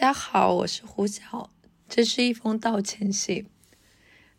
[0.00, 1.50] 大家好，我是胡晓，
[1.86, 3.46] 这是一封道歉信。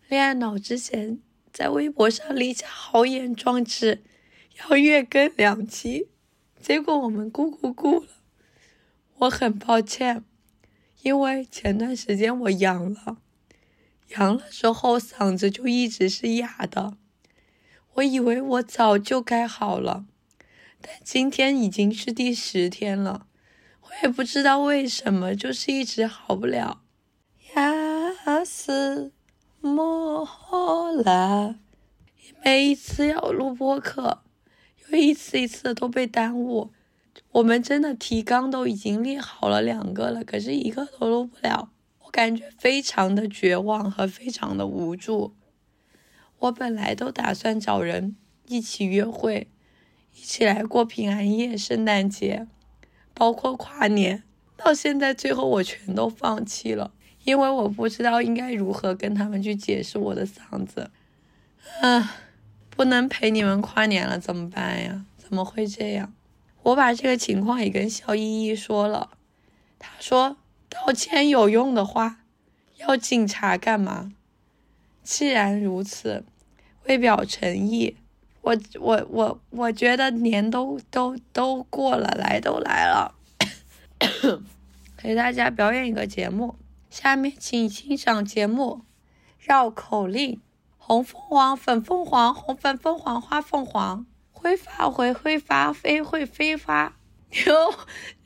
[0.09, 1.19] 恋爱脑之前
[1.53, 4.01] 在微博上立下豪言壮志，
[4.57, 6.07] 要月更两期，
[6.59, 8.07] 结果我们咕咕咕了。
[9.17, 10.23] 我很抱歉，
[11.03, 13.17] 因为前段时间我阳了，
[14.17, 16.97] 阳了之后嗓子就一直是哑的。
[17.93, 20.07] 我以为我早就该好了，
[20.81, 23.27] 但今天已经是第十天了。
[23.91, 26.81] 我也不知道为什么，就是一直好不了。
[27.55, 29.11] 呀死
[29.59, 30.25] 莫
[31.03, 31.55] 拉！
[32.41, 34.23] 每一次要录播课，
[34.87, 36.71] 又一次一次的都被耽误。
[37.33, 41.69] 我们真的提纲都已经列好了两个了，可是一个都录不了。
[42.05, 45.35] 我感觉非常的绝望和非常的无助。
[46.39, 48.15] 我本来都打算找人
[48.47, 49.49] 一起约会，
[50.15, 52.47] 一起来过平安夜、圣诞节。
[53.21, 54.23] 包括跨年，
[54.57, 56.91] 到现在最后我全都放弃了，
[57.23, 60.89] 因为我不知道应该如何跟他们去解释我的嗓子。
[61.81, 62.15] 啊，
[62.71, 65.05] 不能陪你们跨年了，怎么办呀？
[65.19, 66.11] 怎么会这样？
[66.63, 69.11] 我把这个情况也跟肖依依说了，
[69.77, 72.21] 她说道歉有用的话，
[72.77, 74.11] 要警察干嘛？
[75.03, 76.25] 既然如此，
[76.85, 77.97] 为表诚意。
[78.41, 83.13] 我我我我觉得年都都都过了，来都来了，
[84.97, 86.55] 给大家表演一个节目。
[86.89, 88.81] 下面请欣赏节目
[89.39, 90.41] 绕口令：
[90.77, 96.97] 红凤凰，粉凤凰，红粉凤凰，花凤凰，会发会会发，飞会飞发。
[97.29, 97.53] 牛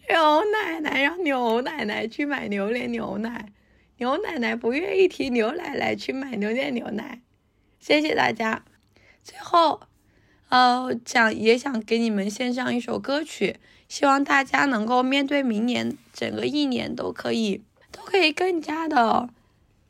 [0.07, 3.51] 牛奶奶让牛奶奶去买榴莲牛奶，
[3.97, 7.21] 牛奶奶不愿意提牛奶奶去买榴莲牛奶。
[7.79, 8.63] 谢谢大家，
[9.21, 9.81] 最后。
[10.49, 19.29] 呃，想也想给你们献上一首歌曲，希望大家能够面对明年整个一年都可以都可以更加的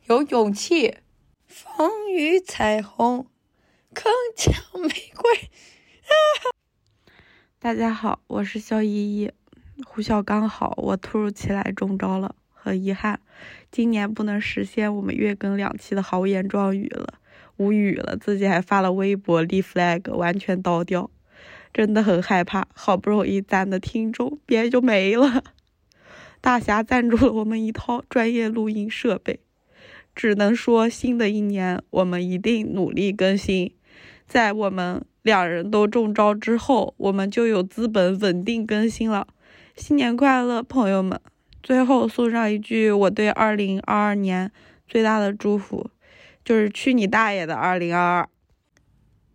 [0.06, 0.96] 有勇气。
[1.46, 3.26] 风雨彩虹，
[3.94, 4.04] 铿
[4.36, 5.50] 锵玫瑰。
[7.58, 9.32] 大家好，我是肖依依，
[9.84, 13.20] 胡笑刚好，我突如其来中招了，很遗憾，
[13.70, 17.20] 今年不能实现我们月更两期的豪言壮语了。
[17.56, 21.10] 无语了，自己还发了微博立 flag，完全倒掉，
[21.72, 22.66] 真的很害怕。
[22.74, 25.42] 好不容易攒的听众，别人就没了。
[26.40, 29.40] 大侠赞助了我们一套专业录音设备，
[30.14, 33.72] 只能说新的一年我们一定努力更新。
[34.28, 39.26] 在我们两人都中招之后，我们就有资本稳定更新了。
[39.76, 41.20] 新年快乐，朋友们！
[41.62, 44.52] 最后送上一句我对二零二二年
[44.86, 45.90] 最大的祝福。
[46.46, 48.28] 就是去你大爷的二零二二！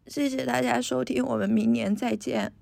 [0.07, 2.53] 谢谢大家收听，我们明年再见。